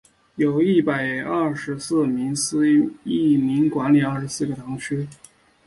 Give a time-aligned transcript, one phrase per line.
[0.37, 2.65] 由一百廿四名司
[3.03, 5.07] 铎名管理廿四个堂区。